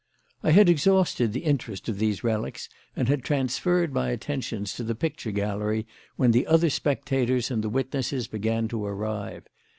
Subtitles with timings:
[0.41, 4.95] I had exhausted the interest of these relics and had transferred my attentions to the
[4.95, 5.85] picture gallery
[6.15, 9.45] when the other spectators and the witnesses began to arrive.